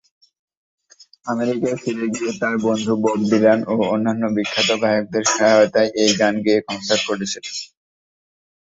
আমেরিকায় 1.25 1.77
ফিরে 1.81 2.05
গিয়ে 2.13 2.31
তার 2.41 2.55
বন্ধু 2.65 2.93
বব 2.95 3.19
ডিলান 3.29 3.59
ও 3.67 3.75
অন্যান্য 3.93 4.23
বিখ্যাত 4.35 4.69
গায়কদের 4.81 5.23
সহায়তায় 5.31 5.89
এই 6.03 6.11
গান 6.19 6.35
গেয়ে 6.45 6.59
কনসার্ট 6.67 7.03
করেছিলেন। 7.09 7.55